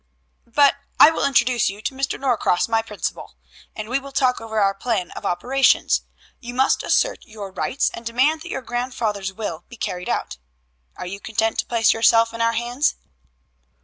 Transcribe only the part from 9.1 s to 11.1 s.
will be carried out. Are